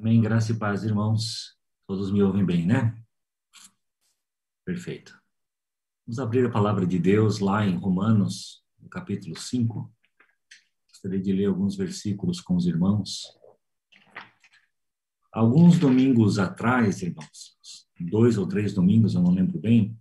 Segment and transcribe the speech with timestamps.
[0.00, 0.22] Amém.
[0.22, 1.58] Graça e paz, irmãos.
[1.86, 2.98] Todos me ouvem bem, né?
[4.64, 5.14] Perfeito.
[6.06, 9.92] Vamos abrir a palavra de Deus lá em Romanos, no capítulo 5.
[10.88, 13.24] Gostaria de ler alguns versículos com os irmãos.
[15.30, 17.58] Alguns domingos atrás, irmãos,
[18.00, 19.94] dois ou três domingos, eu não lembro bem,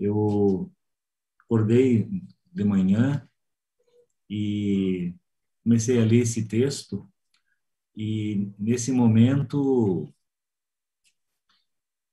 [0.00, 0.68] eu
[1.38, 2.10] acordei
[2.52, 3.24] de manhã
[4.28, 5.14] e
[5.62, 7.08] comecei a ler esse texto
[7.96, 10.12] e nesse momento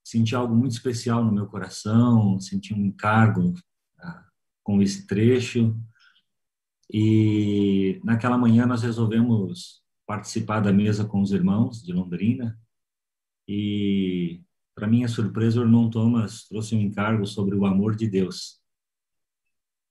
[0.04, 3.54] senti algo muito especial no meu coração, senti um encargo
[4.00, 4.26] ah,
[4.64, 5.76] com esse trecho.
[6.94, 12.60] E naquela manhã nós resolvemos participar da mesa com os irmãos de Londrina.
[13.48, 14.42] E,
[14.76, 18.62] para minha surpresa, o irmão Thomas trouxe um encargo sobre o amor de Deus.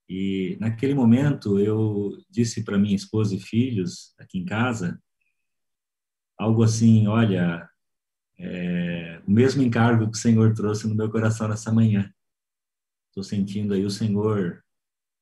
[0.09, 5.01] E naquele momento eu disse para minha esposa e filhos aqui em casa
[6.41, 7.69] algo assim, olha,
[8.39, 12.11] é, o mesmo encargo que o Senhor trouxe no meu coração nessa manhã.
[13.09, 14.65] Estou sentindo aí o Senhor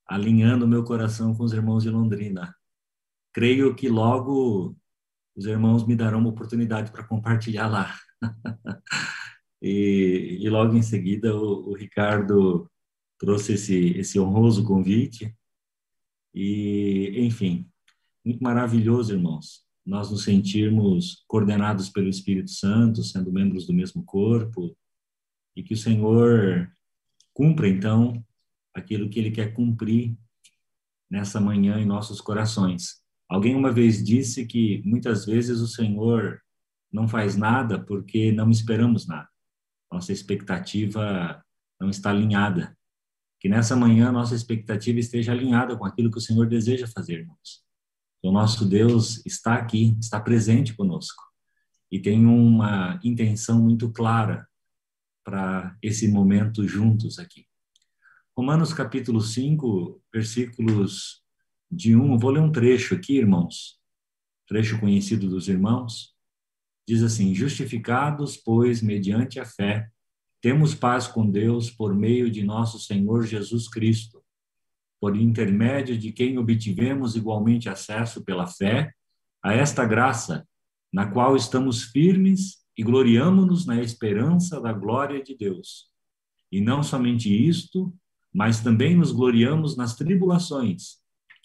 [0.07, 2.55] alinhando o meu coração com os irmãos de Londrina.
[3.33, 4.77] Creio que logo
[5.35, 7.93] os irmãos me darão uma oportunidade para compartilhar lá.
[9.61, 12.71] e, e, logo em seguida o, o Ricardo
[13.17, 15.35] trouxe esse, esse honroso convite.
[16.33, 17.69] E, enfim,
[18.23, 24.77] muito maravilhoso, irmãos nós nos sentirmos coordenados pelo Espírito Santo, sendo membros do mesmo corpo,
[25.55, 26.71] e que o Senhor
[27.33, 28.23] cumpra, então,
[28.71, 30.15] aquilo que Ele quer cumprir
[31.09, 33.01] nessa manhã em nossos corações.
[33.27, 36.39] Alguém uma vez disse que muitas vezes o Senhor
[36.91, 39.27] não faz nada porque não esperamos nada.
[39.91, 41.43] Nossa expectativa
[41.81, 42.77] não está alinhada.
[43.39, 47.67] Que nessa manhã nossa expectativa esteja alinhada com aquilo que o Senhor deseja fazer, irmãos.
[48.21, 51.23] O nosso Deus está aqui, está presente conosco.
[51.89, 54.45] E tem uma intenção muito clara
[55.23, 57.45] para esse momento juntos aqui.
[58.37, 61.23] Romanos capítulo 5, versículos
[61.71, 63.79] de 1, vou ler um trecho aqui, irmãos,
[64.47, 66.13] trecho conhecido dos irmãos,
[66.87, 69.89] diz assim: Justificados, pois, mediante a fé,
[70.41, 74.18] temos paz com Deus por meio de nosso Senhor Jesus Cristo
[74.99, 78.93] por intermédio de quem obtivemos igualmente acesso pela fé
[79.41, 80.47] a esta graça,
[80.91, 85.89] na qual estamos firmes e gloriamo-nos na esperança da glória de Deus.
[86.51, 87.93] E não somente isto,
[88.33, 90.97] mas também nos gloriamos nas tribulações,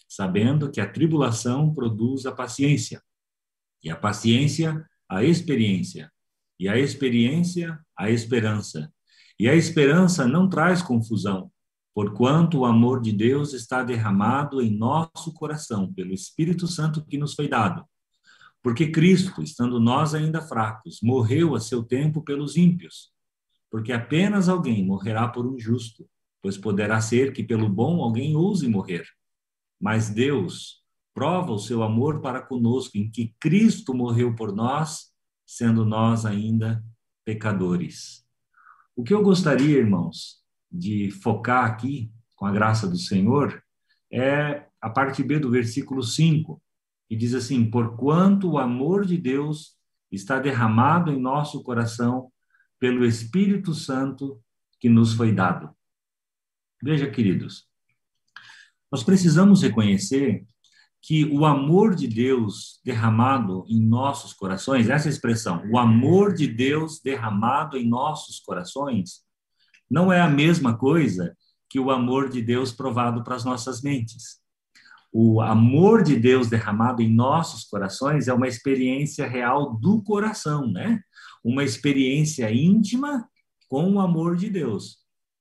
[0.07, 3.01] sabendo que a tribulação produz a paciência,
[3.83, 6.11] e a paciência, a experiência,
[6.59, 8.91] e a experiência, a esperança.
[9.39, 11.51] E a esperança não traz confusão,
[11.95, 17.33] porquanto o amor de Deus está derramado em nosso coração pelo Espírito Santo que nos
[17.33, 17.85] foi dado.
[18.61, 23.13] Porque Cristo, estando nós ainda fracos, morreu a seu tempo pelos ímpios.
[23.71, 26.05] Porque apenas alguém morrerá por um justo,
[26.41, 29.07] pois poderá ser que pelo bom alguém ouse morrer.
[29.79, 35.13] Mas Deus prova o seu amor para conosco em que Cristo morreu por nós,
[35.45, 36.83] sendo nós ainda
[37.23, 38.25] pecadores.
[38.97, 40.44] O que eu gostaria, irmãos,
[40.75, 43.63] de focar aqui, com a graça do Senhor,
[44.11, 46.61] é a parte B do versículo 5,
[47.07, 49.75] que diz assim: Porquanto o amor de Deus
[50.11, 52.31] está derramado em nosso coração
[52.79, 54.41] pelo Espírito Santo
[54.79, 55.75] que nos foi dado.
[56.83, 57.67] Veja, queridos,
[58.91, 60.45] nós precisamos reconhecer
[61.01, 66.99] que o amor de Deus derramado em nossos corações, essa expressão, o amor de Deus
[66.99, 69.24] derramado em nossos corações,
[69.89, 71.35] não é a mesma coisa
[71.69, 74.39] que o amor de Deus provado para as nossas mentes.
[75.11, 81.01] O amor de Deus derramado em nossos corações é uma experiência real do coração, né?
[81.43, 83.27] Uma experiência íntima
[83.69, 84.97] com o amor de Deus.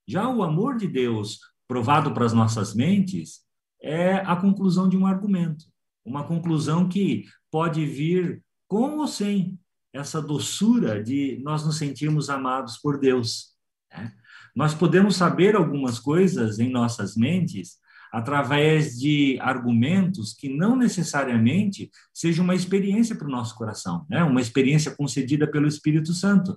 [0.07, 3.41] Já o amor de Deus provado para as nossas mentes
[3.83, 5.65] é a conclusão de um argumento,
[6.05, 9.59] uma conclusão que pode vir com ou sem
[9.93, 13.55] essa doçura de nós nos sentirmos amados por Deus.
[13.93, 14.13] Né?
[14.55, 17.79] Nós podemos saber algumas coisas em nossas mentes
[18.13, 24.23] através de argumentos que não necessariamente sejam uma experiência para o nosso coração, né?
[24.23, 26.57] uma experiência concedida pelo Espírito Santo.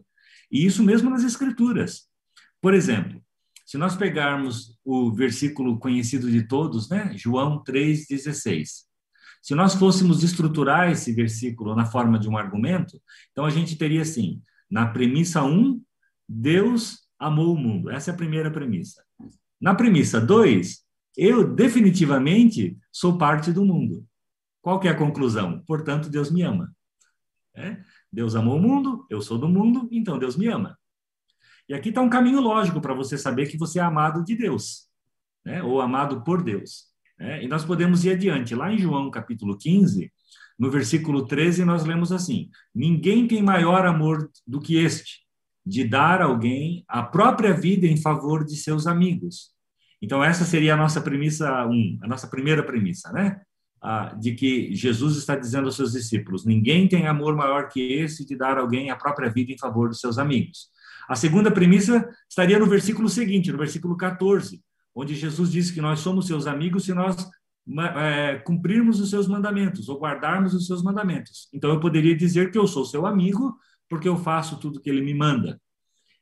[0.52, 2.04] E isso mesmo nas Escrituras.
[2.62, 3.20] Por exemplo,
[3.66, 7.12] se nós pegarmos o versículo conhecido de todos, né?
[7.18, 8.88] João 3,16.
[9.42, 13.02] Se nós fôssemos estruturar esse versículo na forma de um argumento,
[13.32, 14.42] então a gente teria assim:
[14.72, 15.82] na premissa 1,
[16.28, 17.90] Deus amou o mundo.
[17.90, 19.04] Essa é a primeira premissa.
[19.60, 20.84] Na premissa 2,
[21.18, 24.06] eu definitivamente sou parte do mundo.
[24.62, 25.64] Qual que é a conclusão?
[25.66, 26.72] Portanto, Deus me ama.
[27.56, 27.82] É?
[28.12, 30.78] Deus amou o mundo, eu sou do mundo, então Deus me ama.
[31.68, 34.88] E aqui está um caminho lógico para você saber que você é amado de Deus,
[35.44, 35.62] né?
[35.64, 36.86] ou amado por Deus.
[37.18, 37.44] Né?
[37.44, 38.56] E nós podemos ir adiante.
[38.56, 40.12] Lá em João capítulo 15,
[40.58, 45.27] no versículo 13, nós lemos assim: Ninguém tem maior amor do que este,
[45.68, 49.52] de dar alguém a própria vida em favor de seus amigos.
[50.02, 53.42] Então, essa seria a nossa premissa 1, um, a nossa primeira premissa, né?
[53.82, 58.26] Ah, de que Jesus está dizendo aos seus discípulos: ninguém tem amor maior que esse
[58.26, 60.70] de dar alguém a própria vida em favor dos seus amigos.
[61.08, 64.62] A segunda premissa estaria no versículo seguinte, no versículo 14,
[64.96, 67.30] onde Jesus diz que nós somos seus amigos se nós
[67.96, 71.48] é, cumprirmos os seus mandamentos ou guardarmos os seus mandamentos.
[71.54, 73.56] Então eu poderia dizer que eu sou seu amigo
[73.90, 75.60] porque eu faço tudo que ele me manda.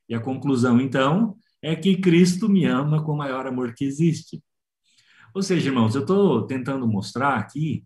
[0.08, 4.44] E a conclusão, então, é que Cristo me ama com o maior amor que existe.
[5.34, 7.86] Ou seja, irmãos, eu estou tentando mostrar aqui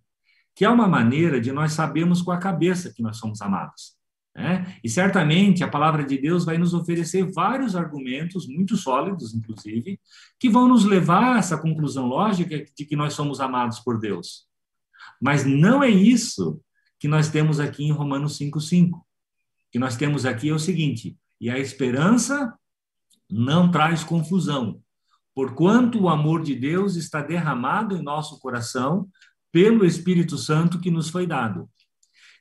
[0.55, 3.97] que há uma maneira de nós sabermos com a cabeça que nós somos amados.
[4.35, 4.77] Né?
[4.83, 9.99] E certamente a palavra de Deus vai nos oferecer vários argumentos, muito sólidos, inclusive,
[10.39, 14.45] que vão nos levar a essa conclusão lógica de que nós somos amados por Deus.
[15.21, 16.61] Mas não é isso
[16.99, 18.91] que nós temos aqui em Romanos 5,5.
[19.71, 22.53] Que nós temos aqui é o seguinte: e a esperança
[23.29, 24.81] não traz confusão,
[25.35, 29.07] porquanto o amor de Deus está derramado em nosso coração
[29.51, 31.69] pelo Espírito Santo que nos foi dado.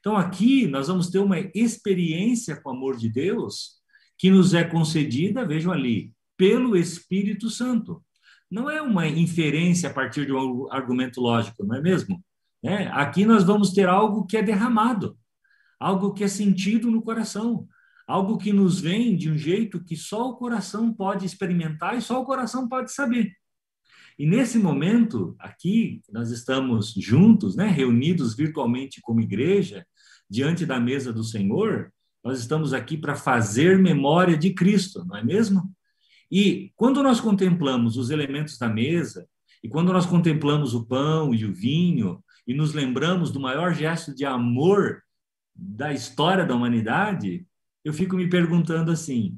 [0.00, 3.78] Então, aqui nós vamos ter uma experiência com o amor de Deus
[4.16, 8.02] que nos é concedida, vejam ali, pelo Espírito Santo.
[8.50, 12.22] Não é uma inferência a partir de um argumento lógico, não é mesmo?
[12.62, 15.16] É, aqui nós vamos ter algo que é derramado,
[15.78, 17.66] algo que é sentido no coração,
[18.06, 22.20] algo que nos vem de um jeito que só o coração pode experimentar e só
[22.20, 23.32] o coração pode saber.
[24.18, 29.86] E nesse momento, aqui, nós estamos juntos, né, reunidos virtualmente como igreja,
[30.28, 31.92] diante da mesa do Senhor,
[32.24, 35.72] nós estamos aqui para fazer memória de Cristo, não é mesmo?
[36.30, 39.26] E quando nós contemplamos os elementos da mesa,
[39.62, 44.14] e quando nós contemplamos o pão e o vinho, e nos lembramos do maior gesto
[44.14, 45.02] de amor
[45.58, 47.44] da história da humanidade,
[47.84, 49.36] eu fico me perguntando assim: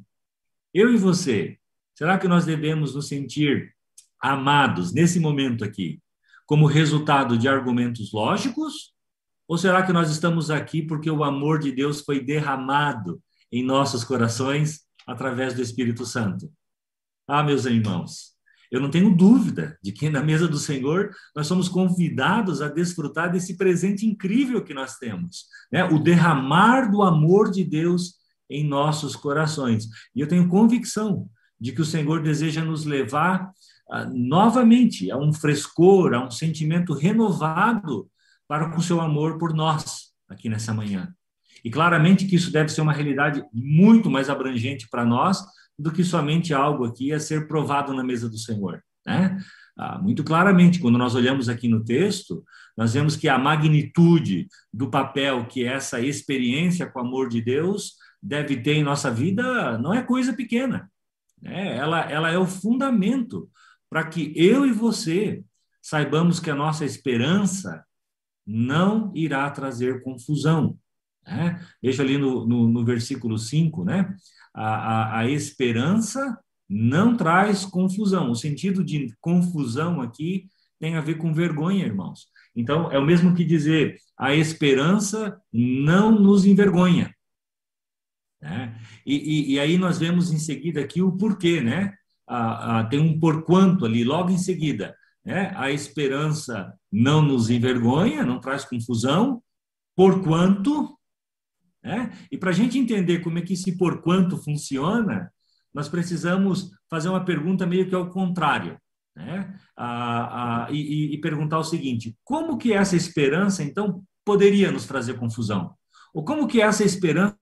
[0.75, 1.59] eu e você,
[1.95, 3.75] será que nós devemos nos sentir
[4.21, 6.01] amados nesse momento aqui,
[6.45, 8.93] como resultado de argumentos lógicos?
[9.49, 13.21] Ou será que nós estamos aqui porque o amor de Deus foi derramado
[13.51, 16.53] em nossos corações através do Espírito Santo?
[17.27, 18.30] Ah, meus irmãos,
[18.71, 23.31] eu não tenho dúvida de que na mesa do Senhor nós somos convidados a desfrutar
[23.31, 25.85] desse presente incrível que nós temos, né?
[25.85, 28.15] O derramar do amor de Deus
[28.49, 29.87] em nossos corações.
[30.15, 31.29] E eu tenho convicção
[31.61, 33.51] de que o Senhor deseja nos levar
[33.91, 38.09] ah, novamente a um frescor, a um sentimento renovado
[38.49, 41.13] para com o seu amor por nós aqui nessa manhã.
[41.65, 45.43] E claramente que isso deve ser uma realidade muito mais abrangente para nós
[45.81, 49.39] do que somente algo aqui a ser provado na mesa do Senhor, né?
[49.79, 52.45] Ah, muito claramente, quando nós olhamos aqui no texto,
[52.77, 57.95] nós vemos que a magnitude do papel que essa experiência com o amor de Deus
[58.23, 60.91] deve ter em nossa vida não é coisa pequena.
[61.41, 61.79] Né?
[61.79, 63.49] Ela, ela é o fundamento
[63.89, 65.43] para que eu e você
[65.81, 67.83] saibamos que a nossa esperança
[68.47, 70.77] não irá trazer confusão.
[71.27, 71.59] Né?
[71.83, 74.15] Veja ali no, no, no versículo 5, né?
[74.55, 76.39] A, a, a, esperança
[76.69, 78.31] não traz confusão.
[78.31, 80.47] O sentido de confusão aqui
[80.79, 82.29] tem a ver com vergonha, irmãos.
[82.55, 87.15] Então, é o mesmo que dizer a esperança não nos envergonha.
[88.41, 88.77] Né?
[89.05, 91.95] E, e, e aí nós vemos em seguida aqui o porquê, né?
[92.89, 94.97] tem um porquanto ali, logo em seguida.
[95.25, 95.53] Né?
[95.57, 99.43] A esperança não nos envergonha, não traz confusão,
[99.97, 100.97] porquanto.
[101.83, 102.13] Né?
[102.31, 105.33] E para a gente entender como é que esse porquanto funciona,
[105.73, 108.79] nós precisamos fazer uma pergunta meio que ao contrário.
[109.17, 109.55] Né?
[109.77, 115.19] Ah, ah, e, e perguntar o seguinte: como que essa esperança, então, poderia nos trazer
[115.19, 115.75] confusão?
[116.13, 117.37] Ou como que essa esperança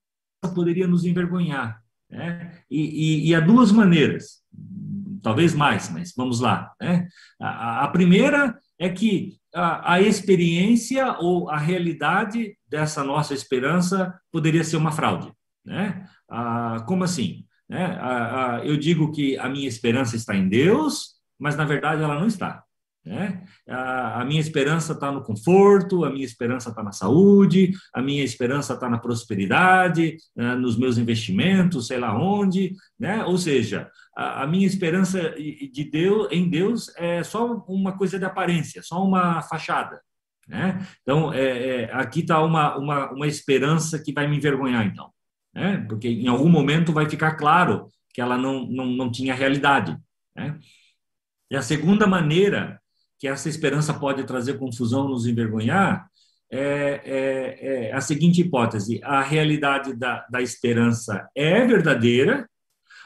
[0.54, 1.82] poderia nos envergonhar?
[2.10, 2.62] Né?
[2.70, 4.42] E, e, e há duas maneiras
[5.22, 6.72] talvez mais, mas vamos lá.
[6.80, 7.08] Né?
[7.40, 14.62] A, a primeira é que a, a, experiência ou a realidade dessa nossa esperança poderia
[14.62, 15.32] ser uma fraude.
[15.64, 16.08] Né?
[16.30, 17.44] Ah, como assim?
[17.68, 17.98] Né?
[18.00, 22.18] Ah, ah, eu digo que a minha esperança está em Deus, mas na verdade ela
[22.18, 22.62] não está.
[23.08, 23.42] Né?
[23.66, 28.74] A, minha esperança está no conforto, a minha esperança está na saúde, a minha esperança
[28.74, 33.24] está na prosperidade, né, nos meus investimentos, sei lá onde, né?
[33.24, 38.26] Ou seja, a, a, minha esperança de Deus em Deus é só uma coisa de
[38.26, 40.02] aparência, só uma fachada.
[40.46, 40.78] Né?
[41.00, 45.10] Então, é, é, aqui está uma, uma, uma esperança que vai me envergonhar, então.
[45.54, 45.78] Né?
[45.88, 49.96] Porque em algum momento vai ficar claro que ela não, não, não tinha realidade.
[50.36, 50.58] Né?
[51.50, 52.78] E a segunda maneira
[53.18, 56.08] que essa esperança pode trazer confusão, nos envergonhar,
[56.50, 62.48] é, é, é, a seguinte hipótese: a realidade da, da esperança é verdadeira,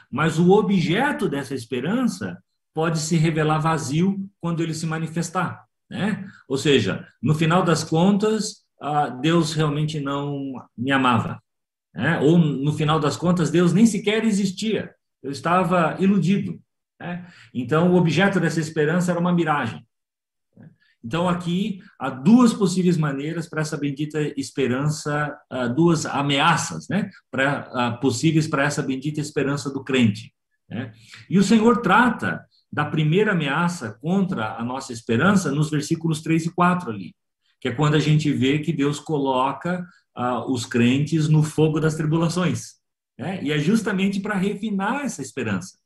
[0.09, 2.37] mas o objeto dessa esperança
[2.73, 5.65] pode se revelar vazio quando ele se manifestar.
[5.89, 6.25] Né?
[6.47, 8.63] Ou seja, no final das contas,
[9.21, 11.41] Deus realmente não me amava.
[11.93, 12.19] Né?
[12.19, 14.93] Ou no final das contas, Deus nem sequer existia.
[15.21, 16.59] Eu estava iludido.
[16.99, 17.27] Né?
[17.53, 19.85] Então, o objeto dessa esperança era uma miragem.
[21.03, 25.37] Então, aqui há duas possíveis maneiras para essa bendita esperança,
[25.75, 30.33] duas ameaças né, para, ah, possíveis para essa bendita esperança do crente.
[30.69, 30.91] Né?
[31.29, 36.53] E o Senhor trata da primeira ameaça contra a nossa esperança nos versículos 3 e
[36.53, 37.15] 4 ali,
[37.61, 39.85] que é quando a gente vê que Deus coloca
[40.17, 42.75] uh, os crentes no fogo das tribulações.
[43.15, 43.43] Né?
[43.43, 45.77] E é justamente para refinar essa esperança.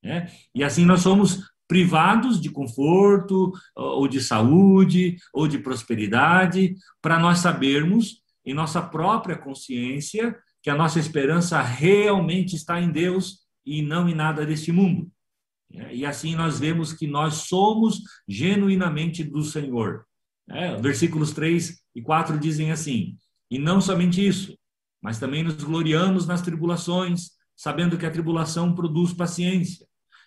[0.00, 0.30] Né?
[0.54, 7.38] E assim nós somos privados de conforto, ou de saúde, ou de prosperidade, para nós
[7.38, 14.08] sabermos, em nossa própria consciência, que a nossa esperança realmente está em Deus e não
[14.08, 15.10] em nada deste mundo.
[15.90, 20.06] E assim nós vemos que nós somos genuinamente do Senhor.
[20.48, 23.16] É, versículos 3 e 4 dizem assim:
[23.50, 24.56] E não somente isso,
[25.02, 29.86] mas também nos gloriamos nas tribulações, sabendo que a tribulação produz paciência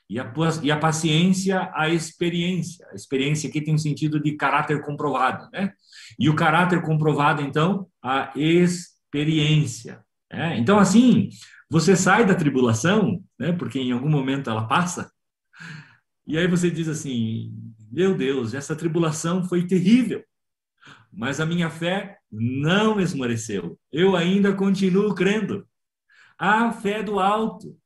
[0.10, 2.88] e a, e a paciência, a experiência.
[2.92, 5.72] A experiência aqui tem um sentido de caráter comprovado, né?
[6.18, 10.04] E o caráter comprovado, então, a experiência.
[10.32, 10.58] Né?
[10.58, 11.30] Então, assim,
[11.70, 13.52] você sai da tribulação, né?
[13.52, 15.12] Porque em algum momento ela passa.
[16.26, 17.54] E aí você diz assim:
[17.92, 20.24] meu Deus, essa tribulação foi terrível,
[21.14, 23.80] mas a minha fé não esmoreceu.
[23.92, 25.68] Eu ainda continuo crendo.
[26.38, 27.78] A fé do alto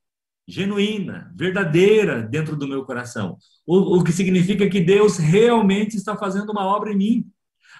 [0.47, 3.37] genuína, verdadeira dentro do meu coração.
[3.65, 7.25] O, o que significa que Deus realmente está fazendo uma obra em mim.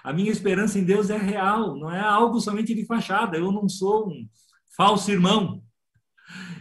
[0.02, 3.36] A minha esperança em Deus é real, não é algo somente de fachada.
[3.36, 4.28] Eu não sou um
[4.76, 5.62] falso irmão.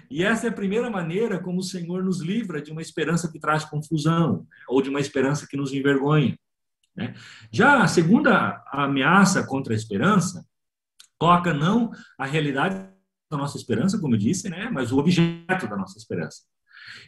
[0.09, 3.39] E essa é a primeira maneira como o Senhor nos livra de uma esperança que
[3.39, 6.37] traz confusão, ou de uma esperança que nos envergonha.
[6.95, 7.15] Né?
[7.51, 10.45] Já a segunda ameaça contra a esperança
[11.17, 12.92] toca não a realidade
[13.33, 14.69] da nossa esperança, como eu disse, né?
[14.71, 16.41] mas o objeto da nossa esperança.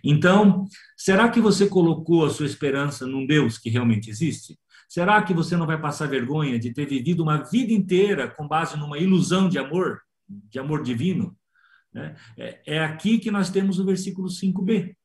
[0.04, 0.66] Então,
[0.98, 4.58] será que você colocou a sua esperança num Deus que realmente existe?
[4.90, 8.78] Será que você não vai passar vergonha de ter vivido uma vida inteira com base
[8.78, 11.36] numa ilusão de amor, de amor divino?
[11.94, 12.16] Né?
[12.38, 14.96] É, é aqui que nós temos o versículo 5b,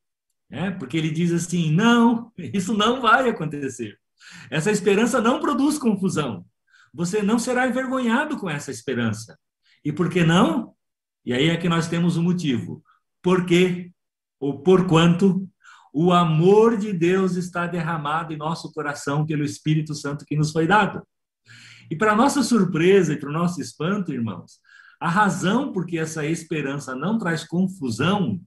[0.51, 0.71] né?
[0.73, 3.99] porque ele diz assim: não, isso não vai acontecer.
[4.51, 6.45] Essa esperança não produz confusão.
[6.93, 9.39] Você não será envergonhado com essa esperança.
[9.85, 10.75] E por que não?
[11.25, 12.83] E aí é que nós temos o um motivo.
[13.23, 13.91] Porque,
[14.39, 15.49] ou por quanto,
[15.93, 20.67] o amor de Deus está derramado em nosso coração pelo Espírito Santo que nos foi
[20.67, 21.03] dado.
[21.91, 24.61] E para nossa surpresa e para o nosso espanto, irmãos,
[25.01, 28.41] a razão por que essa esperança não traz confusão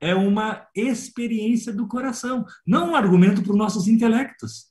[0.00, 4.66] é uma experiência do coração, não um argumento para os nossos intelectos.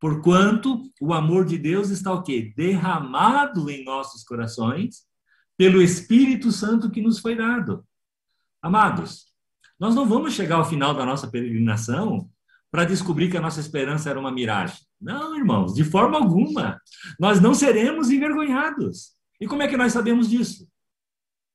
[0.00, 2.52] Porquanto o amor de Deus está o quê?
[2.56, 5.07] Derramado em nossos corações
[5.58, 7.84] pelo Espírito Santo que nos foi dado.
[8.62, 9.26] Amados,
[9.78, 12.30] nós não vamos chegar ao final da nossa peregrinação
[12.70, 14.78] para descobrir que a nossa esperança era uma miragem.
[15.00, 16.80] Não, irmãos, de forma alguma.
[17.18, 19.12] Nós não seremos envergonhados.
[19.40, 20.68] E como é que nós sabemos disso?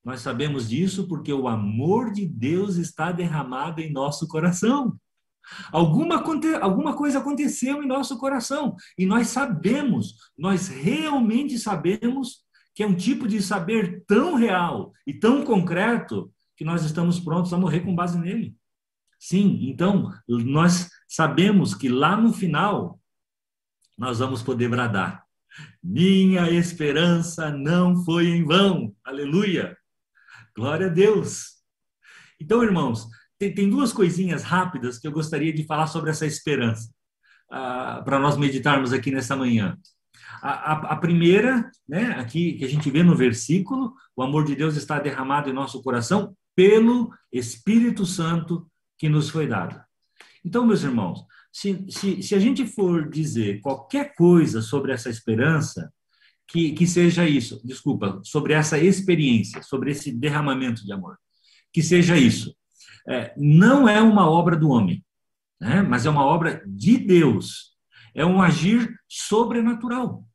[0.04, 4.98] Nós sabemos disso porque o amor de Deus está derramado em nosso coração.
[5.72, 6.24] Alguma,
[6.62, 12.44] alguma coisa aconteceu em nosso coração e nós sabemos, nós realmente sabemos
[12.74, 17.54] que é um tipo de saber tão real e tão concreto que nós estamos prontos
[17.54, 18.56] a morrer com base nele.
[19.20, 23.00] Sim, então nós sabemos que lá no final
[23.98, 25.24] nós vamos poder bradar:
[25.82, 28.94] Minha esperança não foi em vão.
[29.04, 29.78] Aleluia!
[30.56, 31.54] Glória a Deus.
[32.40, 33.08] Então, irmãos,
[33.40, 36.90] tem, tem duas coisinhas rápidas que eu gostaria de falar sobre essa esperança,
[37.52, 39.78] uh, para nós meditarmos aqui nessa manhã.
[40.46, 44.76] A, a, primeira, né, aqui que a gente vê no versículo, o amor de Deus
[44.76, 49.82] está derramado em nosso coração pelo Espírito Santo que nos foi dado.
[50.44, 55.90] Então, meus irmãos, se, se, se a gente for dizer qualquer coisa sobre essa esperança,
[56.46, 61.18] que, que seja isso, desculpa, sobre essa experiência, sobre esse derramamento de amor,
[61.72, 62.54] que seja isso.
[63.08, 65.04] É, não é uma obra do homem,
[65.60, 67.74] né, mas é uma obra de Deus.
[68.14, 70.26] É um agir sobrenatural.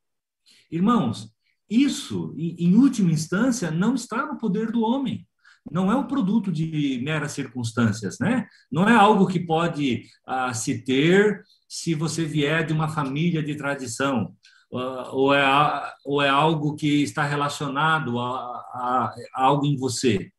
[0.71, 1.33] Irmãos,
[1.69, 5.27] isso, em última instância, não está no poder do homem.
[5.71, 8.47] Não é um produto de meras circunstâncias, né?
[8.71, 13.55] Não é algo que pode ah, se ter se você vier de uma família de
[13.55, 14.35] tradição,
[14.73, 18.31] ah, ou, é, ou é algo que está relacionado a,
[18.73, 20.33] a, a algo em você.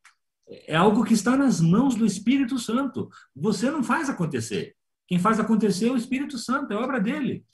[0.68, 3.08] É algo que está nas mãos do Espírito Santo.
[3.36, 4.76] Você não faz acontecer.
[5.08, 7.46] Quem faz acontecer é o Espírito Santo, é obra dele.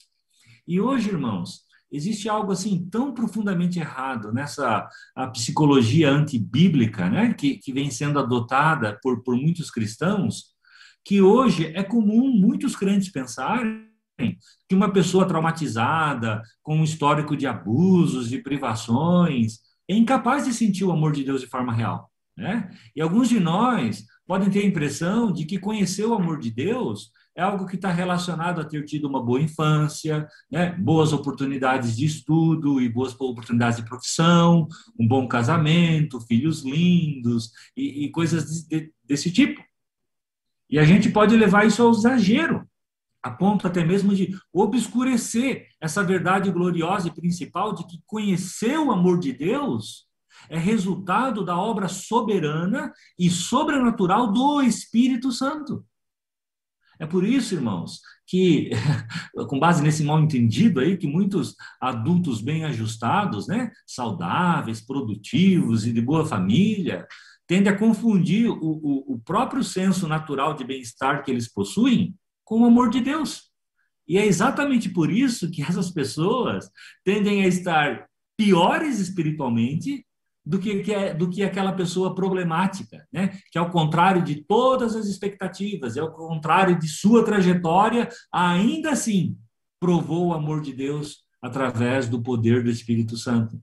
[0.65, 1.64] E hoje, irmãos,
[1.95, 8.19] existe algo assim tão profundamente errado nessa a psicologia antibíblica, né, que, que vem sendo
[8.19, 10.53] adotada por, por muitos cristãos,
[11.03, 13.85] que hoje é comum muitos crentes pensarem
[14.67, 19.59] que uma pessoa traumatizada, com um histórico de abusos, de privações,
[19.89, 22.09] é incapaz de sentir o amor de Deus de forma real.
[22.35, 22.69] Né?
[22.95, 27.11] E alguns de nós podem ter a impressão de que conhecer o amor de Deus
[27.35, 30.71] é algo que está relacionado a ter tido uma boa infância, né?
[30.71, 38.05] boas oportunidades de estudo e boas oportunidades de profissão, um bom casamento, filhos lindos e,
[38.05, 39.61] e coisas de, desse tipo.
[40.69, 42.65] E a gente pode levar isso ao exagero,
[43.21, 48.91] a ponto até mesmo de obscurecer essa verdade gloriosa e principal de que conhecer o
[48.91, 50.05] amor de Deus
[50.49, 55.85] é resultado da obra soberana e sobrenatural do Espírito Santo.
[56.99, 58.69] É por isso, irmãos, que,
[59.47, 65.93] com base nesse mal entendido aí, que muitos adultos bem ajustados, né, saudáveis, produtivos e
[65.93, 67.07] de boa família,
[67.47, 72.61] tendem a confundir o, o, o próprio senso natural de bem-estar que eles possuem com
[72.61, 73.51] o amor de Deus.
[74.07, 76.69] E é exatamente por isso que essas pessoas
[77.03, 80.04] tendem a estar piores espiritualmente
[80.45, 83.39] do que, que é, do que aquela pessoa problemática, né?
[83.51, 89.37] que ao contrário de todas as expectativas, é ao contrário de sua trajetória, ainda assim
[89.79, 93.59] provou o amor de Deus através do poder do Espírito Santo.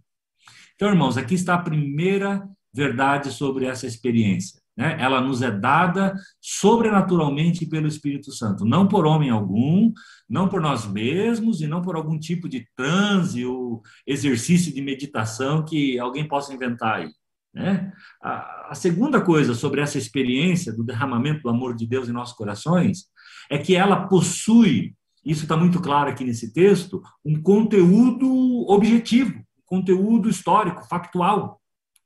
[0.74, 4.61] Então, irmãos, aqui está a primeira verdade sobre essa experiência.
[4.76, 4.96] Né?
[4.98, 9.92] Ela nos é dada sobrenaturalmente pelo Espírito Santo, não por homem algum,
[10.28, 15.64] não por nós mesmos e não por algum tipo de transe ou exercício de meditação
[15.64, 17.10] que alguém possa inventar aí.
[17.54, 17.92] Né?
[18.22, 22.34] A, a segunda coisa sobre essa experiência do derramamento do amor de Deus em nossos
[22.34, 23.04] corações
[23.50, 28.26] é que ela possui, isso está muito claro aqui nesse texto, um conteúdo
[28.70, 31.60] objetivo, um conteúdo histórico, factual.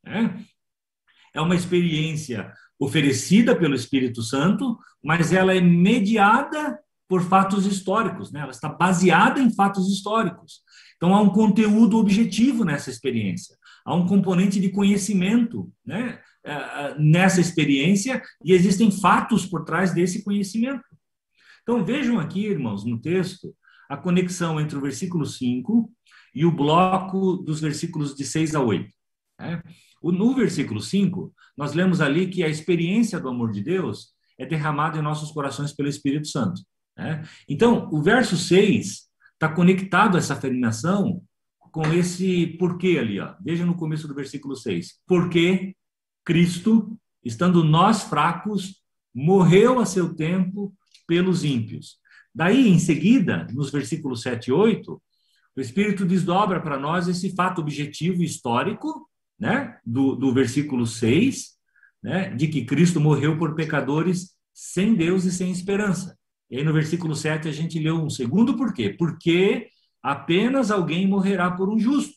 [0.05, 0.45] Né?
[1.37, 8.41] É uma experiência oferecida pelo Espírito Santo, mas ela é mediada por fatos históricos, né?
[8.41, 10.63] ela está baseada em fatos históricos.
[10.97, 16.21] Então, há um conteúdo objetivo nessa experiência, há um componente de conhecimento né?
[16.43, 20.85] É, é, nessa experiência e existem fatos por trás desse conhecimento.
[21.63, 23.55] Então, vejam aqui, irmãos, no texto,
[23.89, 25.91] a conexão entre o versículo 5
[26.35, 28.89] e o bloco dos versículos de 6 a 8.
[29.41, 29.63] Né?
[30.13, 34.99] No versículo 5, nós lemos ali que a experiência do amor de Deus é derramada
[34.99, 36.61] em nossos corações pelo Espírito Santo.
[36.97, 37.27] Né?
[37.49, 41.23] Então, o verso 6 está conectado a essa afirmação
[41.71, 43.21] com esse porquê ali.
[43.21, 43.35] Ó.
[43.41, 45.01] Veja no começo do versículo 6.
[45.07, 45.77] Porque
[46.25, 48.83] Cristo, estando nós fracos,
[49.15, 50.75] morreu a seu tempo
[51.07, 51.99] pelos ímpios.
[52.35, 55.03] Daí, em seguida, nos versículos 7 e 8,
[55.57, 61.57] o Espírito desdobra para nós esse fato objetivo histórico né, do, do versículo 6,
[62.03, 66.17] né, de que Cristo morreu por pecadores sem Deus e sem esperança.
[66.51, 68.91] E aí no versículo 7 a gente leu um segundo porquê.
[68.91, 69.69] Porque
[70.03, 72.15] apenas alguém morrerá por um justo,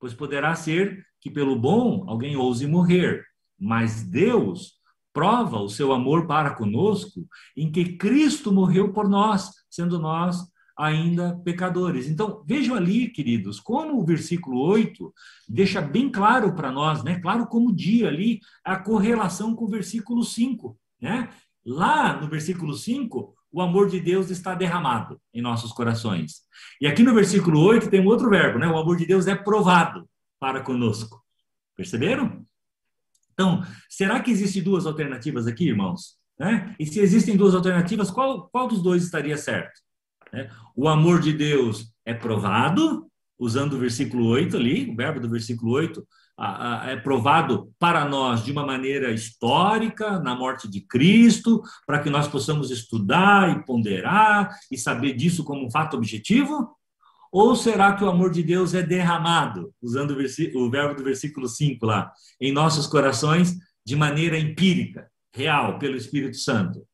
[0.00, 3.24] pois poderá ser que pelo bom alguém ouse morrer,
[3.58, 4.76] mas Deus
[5.12, 7.26] prova o seu amor para conosco
[7.56, 10.36] em que Cristo morreu por nós, sendo nós
[10.76, 12.06] ainda pecadores.
[12.06, 15.12] Então, vejam ali, queridos, como o versículo 8
[15.48, 17.18] deixa bem claro para nós, né?
[17.20, 21.30] Claro como dia ali, a correlação com o versículo 5, né?
[21.64, 26.42] Lá no versículo 5, o amor de Deus está derramado em nossos corações.
[26.80, 28.68] E aqui no versículo 8 tem um outro verbo, né?
[28.68, 30.08] O amor de Deus é provado
[30.38, 31.24] para conosco.
[31.74, 32.44] Perceberam?
[33.32, 36.16] Então, será que existem duas alternativas aqui, irmãos?
[36.38, 36.74] Né?
[36.78, 39.85] E se existem duas alternativas, qual, qual dos dois estaria certo?
[40.32, 40.50] Né?
[40.74, 43.06] O amor de Deus é provado,
[43.38, 46.06] usando o versículo 8 ali, o verbo do versículo 8,
[46.84, 52.28] é provado para nós de uma maneira histórica, na morte de Cristo, para que nós
[52.28, 56.76] possamos estudar e ponderar e saber disso como um fato objetivo?
[57.32, 61.48] Ou será que o amor de Deus é derramado, usando o, o verbo do versículo
[61.48, 66.86] 5 lá, em nossos corações de maneira empírica, real, pelo Espírito Santo?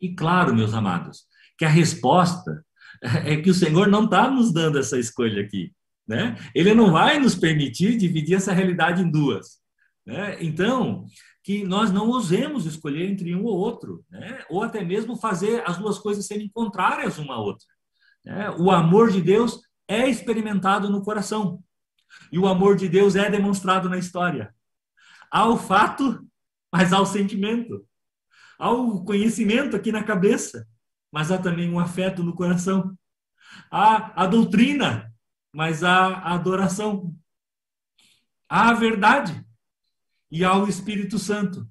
[0.00, 1.26] E claro, meus amados,
[1.60, 2.64] que a resposta
[3.02, 5.74] é que o Senhor não está nos dando essa escolha aqui.
[6.08, 6.34] né?
[6.54, 9.60] Ele não vai nos permitir dividir essa realidade em duas.
[10.06, 10.42] Né?
[10.42, 11.04] Então,
[11.44, 14.42] que nós não ousemos escolher entre um ou outro, né?
[14.48, 17.66] ou até mesmo fazer as duas coisas serem contrárias uma à outra.
[18.24, 18.50] Né?
[18.52, 21.62] O amor de Deus é experimentado no coração,
[22.32, 24.54] e o amor de Deus é demonstrado na história.
[25.30, 26.26] Há o fato,
[26.72, 27.86] mas há o sentimento.
[28.58, 30.66] Há o conhecimento aqui na cabeça,
[31.12, 32.96] mas há também um afeto no coração.
[33.70, 35.12] Há a doutrina,
[35.52, 37.14] mas há a adoração.
[38.48, 39.44] Há a verdade,
[40.30, 41.66] e ao Espírito Santo.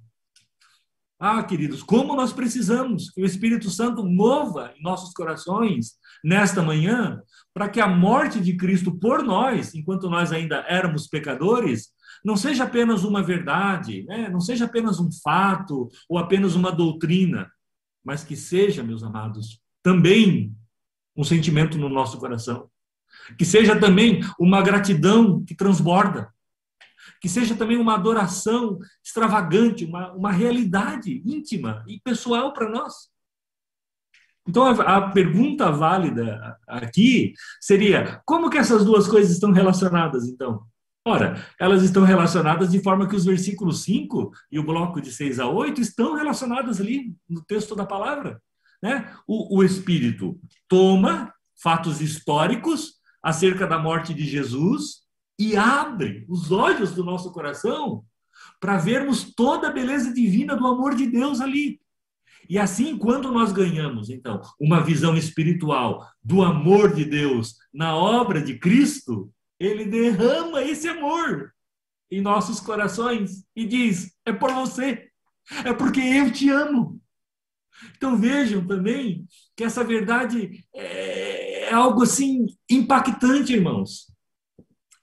[1.19, 7.21] Ah, queridos, como nós precisamos que o Espírito Santo mova em nossos corações nesta manhã,
[7.53, 11.89] para que a morte de Cristo por nós, enquanto nós ainda éramos pecadores,
[12.23, 14.29] não seja apenas uma verdade, né?
[14.29, 17.51] não seja apenas um fato ou apenas uma doutrina,
[18.03, 20.55] mas que seja, meus amados, também
[21.15, 22.69] um sentimento no nosso coração.
[23.37, 26.31] Que seja também uma gratidão que transborda
[27.21, 33.09] que seja também uma adoração extravagante, uma, uma realidade íntima e pessoal para nós.
[34.47, 40.65] Então, a, a, pergunta válida aqui seria: como que essas duas coisas estão relacionadas, então?
[41.05, 45.39] Ora, elas estão relacionadas de forma que os versículos 5 e o bloco de 6
[45.39, 48.41] a 8 estão relacionados ali no texto da palavra.
[48.81, 49.11] Né?
[49.27, 54.99] O, o Espírito toma fatos históricos acerca da morte de Jesus
[55.37, 58.03] e abre os olhos do nosso coração
[58.59, 61.79] para vermos toda a beleza divina do amor de Deus ali.
[62.49, 68.41] E assim, quando nós ganhamos, então, uma visão espiritual do amor de Deus na obra
[68.41, 71.53] de Cristo, ele derrama esse amor
[72.11, 75.09] em nossos corações e diz: é por você,
[75.65, 77.01] é porque eu te amo.
[77.95, 84.09] Então vejam também que essa verdade é, é algo assim impactante, irmãos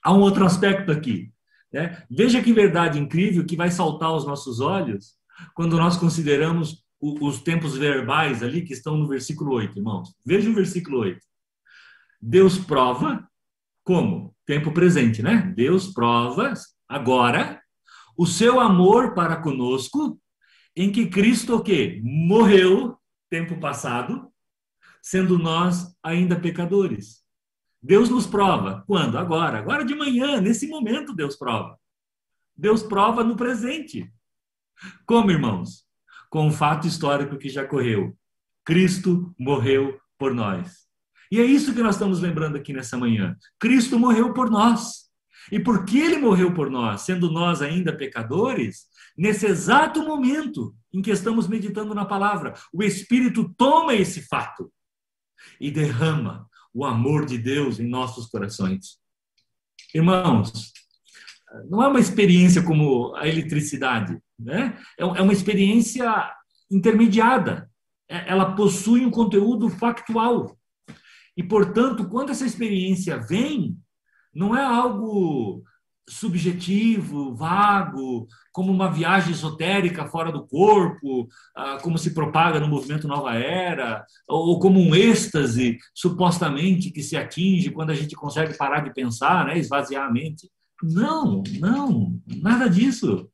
[0.07, 1.33] há um outro aspecto aqui.
[1.73, 2.01] Né?
[2.09, 5.16] Veja que verdade incrível que vai saltar aos nossos olhos
[5.53, 10.14] quando nós consideramos os tempos verbais ali que estão no versículo 8, irmãos.
[10.25, 11.21] Veja o versículo 8.
[12.23, 13.29] Deus prova
[13.83, 14.35] como?
[14.47, 15.53] Tempo presente, né?
[15.57, 16.55] Deus prova
[16.89, 17.61] agora
[18.17, 20.19] o seu amor para conosco
[20.75, 22.01] em que Cristo o quê?
[22.05, 22.97] Morreu
[23.29, 24.31] tempo passado,
[25.03, 27.25] sendo nós ainda pecadores.
[27.83, 28.85] Deus nos prova.
[28.87, 29.19] Quando?
[29.19, 29.59] Agora.
[29.59, 31.79] Agora de manhã, nesse momento, Deus prova.
[32.57, 34.13] Deus prova no presente.
[35.07, 35.87] Como, irmãos?
[36.31, 38.17] Com um fato histórico que já correu.
[38.65, 40.86] Cristo morreu por nós.
[41.31, 43.37] E é isso que nós estamos lembrando aqui nessa manhã.
[43.59, 45.07] Cristo morreu por nós.
[45.51, 48.87] E porque ele morreu por nós, sendo nós ainda pecadores,
[49.17, 54.73] nesse exato momento em que estamos meditando na palavra, o Espírito toma esse fato
[55.61, 58.99] e derrama o amor de Deus em nossos corações.
[59.95, 60.73] Irmãos,
[61.71, 64.79] não é uma experiência como a eletricidade, né?
[64.99, 66.33] É, é uma experiência
[66.71, 67.71] intermediada.
[68.09, 70.57] É, ela possui um conteúdo factual.
[71.37, 73.77] E, portanto, quando essa experiência vem,
[74.35, 75.62] não é algo
[76.09, 83.09] subjetivo, vago, como uma viagem esotérica fora do corpo, ah, como se propaga no movimento
[83.09, 88.81] Nova Era, ou como um êxtase supostamente que se atinge quando a gente consegue parar
[88.81, 90.49] de pensar, né, esvaziar a mente.
[90.83, 93.29] Não, não, nada disso.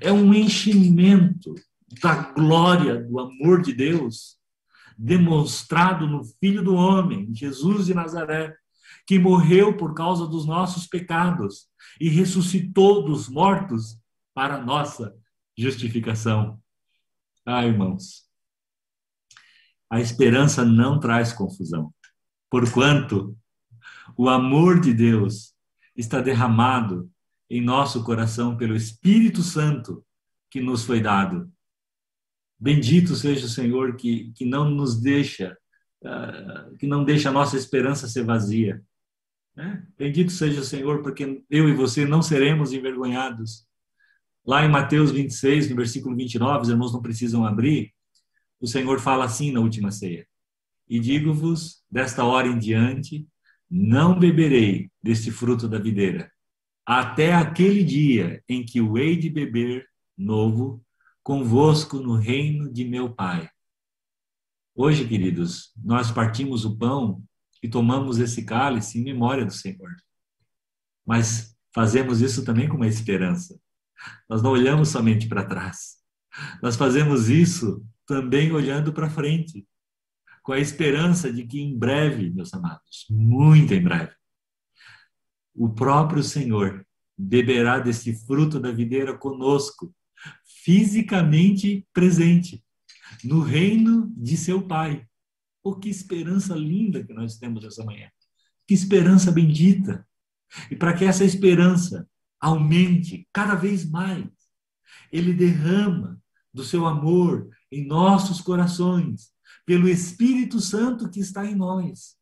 [0.00, 1.54] É um enchimento
[2.02, 4.35] da glória, do amor de Deus,
[4.96, 8.56] demonstrado no Filho do Homem, Jesus de Nazaré,
[9.06, 11.68] que morreu por causa dos nossos pecados
[12.00, 13.98] e ressuscitou dos mortos
[14.34, 15.14] para nossa
[15.56, 16.60] justificação.
[17.44, 18.26] Ah, irmãos,
[19.88, 21.94] a esperança não traz confusão,
[22.50, 23.36] porquanto
[24.16, 25.54] o amor de Deus
[25.96, 27.10] está derramado
[27.48, 30.04] em nosso coração pelo Espírito Santo
[30.50, 31.50] que nos foi dado.
[32.58, 35.56] Bendito seja o Senhor que, que não nos deixa,
[36.02, 38.82] uh, que não deixa a nossa esperança ser vazia,
[39.56, 39.82] né?
[39.98, 43.66] Bendito seja o Senhor, porque eu e você não seremos envergonhados.
[44.46, 47.92] Lá em Mateus 26, no versículo 29, os irmãos não precisam abrir,
[48.60, 50.26] o Senhor fala assim na última ceia:
[50.88, 53.26] E digo-vos, desta hora em diante,
[53.68, 56.30] não beberei deste fruto da videira,
[56.84, 60.84] até aquele dia em que o hei de beber novo
[61.26, 63.50] convosco no reino de meu Pai.
[64.72, 67.20] Hoje, queridos, nós partimos o pão
[67.60, 69.90] e tomamos esse cálice em memória do Senhor.
[71.04, 73.60] Mas fazemos isso também com uma esperança.
[74.28, 75.96] Nós não olhamos somente para trás.
[76.62, 79.66] Nós fazemos isso também olhando para frente,
[80.44, 84.14] com a esperança de que em breve, meus amados, muito em breve,
[85.52, 86.86] o próprio Senhor
[87.18, 89.92] beberá desse fruto da videira conosco,
[90.66, 92.60] fisicamente presente,
[93.22, 95.06] no reino de seu Pai.
[95.62, 98.10] Oh, que esperança linda que nós temos essa manhã.
[98.66, 100.04] Que esperança bendita.
[100.68, 102.08] E para que essa esperança
[102.40, 104.26] aumente cada vez mais,
[105.12, 106.20] ele derrama
[106.52, 109.30] do seu amor em nossos corações,
[109.64, 112.16] pelo Espírito Santo que está em nós.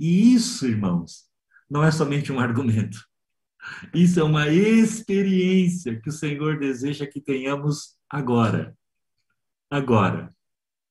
[0.00, 1.26] E isso, irmãos,
[1.68, 3.06] não é somente um argumento.
[3.94, 8.76] Isso é uma experiência que o Senhor deseja que tenhamos agora.
[9.70, 10.34] Agora,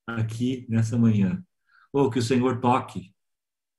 [0.08, 1.44] aqui nessa manhã.
[1.92, 3.14] Ou que o Senhor toque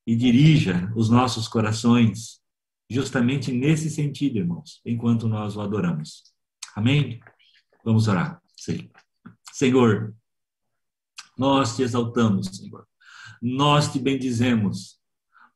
[0.06, 2.40] e dirija os nossos corações
[2.88, 6.32] justamente nesse sentido, irmãos, enquanto nós o adoramos.
[6.74, 7.20] Amém?
[7.84, 8.40] Vamos orar.
[8.56, 8.90] Sim.
[9.52, 10.14] Senhor,
[11.36, 12.86] nós te exaltamos, Senhor.
[13.42, 14.98] Nós te bendizemos,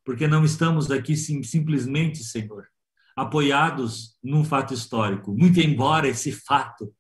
[0.05, 2.69] porque não estamos aqui sim, simplesmente, Senhor,
[3.17, 6.93] apoiados num fato histórico, muito embora esse fato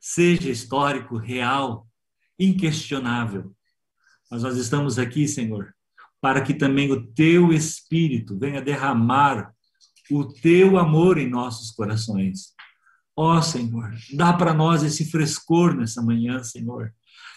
[0.00, 1.86] seja histórico, real,
[2.38, 3.54] inquestionável.
[4.30, 5.74] Mas nós estamos aqui, Senhor,
[6.20, 9.52] para que também o teu espírito venha derramar
[10.10, 12.54] o teu amor em nossos corações.
[13.14, 16.92] Ó oh, Senhor, dá para nós esse frescor nessa manhã, Senhor.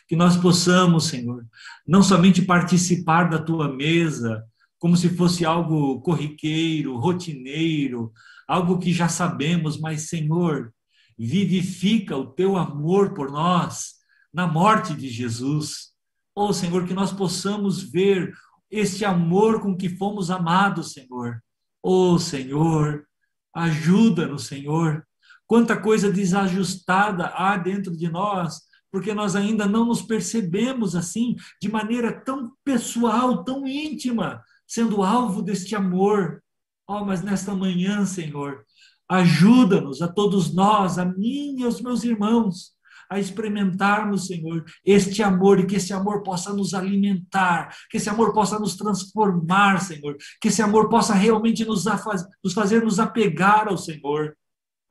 [0.07, 1.45] Que nós possamos, Senhor,
[1.87, 4.43] não somente participar da tua mesa,
[4.83, 8.11] como se fosse algo corriqueiro, rotineiro,
[8.45, 10.73] algo que já sabemos, mas, Senhor,
[11.17, 13.93] vivifica o teu amor por nós
[14.33, 15.93] na morte de Jesus.
[16.35, 18.33] Oh, Senhor, que nós possamos ver
[18.69, 21.41] este amor com que fomos amados, Senhor.
[21.81, 23.07] Oh, Senhor,
[23.55, 25.07] ajuda-nos, Senhor.
[25.47, 28.59] Quanta coisa desajustada há dentro de nós,
[28.91, 35.41] porque nós ainda não nos percebemos assim, de maneira tão pessoal, tão íntima, sendo alvo
[35.41, 36.41] deste amor.
[36.87, 38.65] Oh, mas nesta manhã, Senhor,
[39.09, 42.73] ajuda-nos a todos nós, a mim e aos meus irmãos,
[43.09, 48.33] a experimentarmos, Senhor, este amor e que esse amor possa nos alimentar, que esse amor
[48.33, 51.85] possa nos transformar, Senhor, que esse amor possa realmente nos,
[52.43, 54.35] nos fazer nos apegar ao Senhor.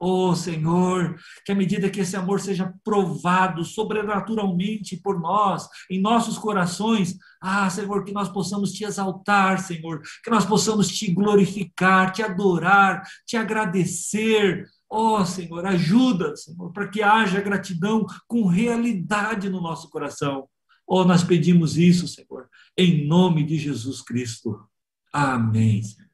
[0.04, 6.36] Oh Senhor, que à medida que esse amor seja provado sobrenaturalmente por nós, em nossos
[6.36, 12.20] corações, ah, Senhor, que nós possamos te exaltar, Senhor, que nós possamos te glorificar, te
[12.20, 19.88] adorar, te agradecer, Oh, Senhor, ajuda, Senhor, para que haja gratidão com realidade no nosso
[19.88, 20.46] coração.
[20.86, 24.62] Oh, nós pedimos isso, Senhor, em nome de Jesus Cristo.
[25.10, 26.10] Amém, Senhor.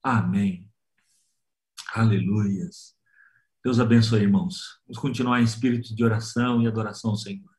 [0.00, 0.70] Amém.
[1.92, 2.99] Aleluias.
[3.62, 4.80] Deus abençoe, irmãos.
[4.86, 7.49] Vamos continuar em espírito de oração e adoração, Senhor.